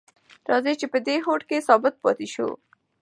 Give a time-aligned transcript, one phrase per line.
[0.49, 2.49] راځئ چې په دې هوډ کې ثابت پاتې شو.